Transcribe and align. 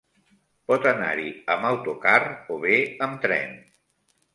Pot 0.71 0.87
anar-hi 0.93 1.29
amb 1.57 1.69
autocar 1.75 2.17
o 2.57 2.61
bé 2.67 2.83
amb 3.09 3.25
tren. 3.29 3.59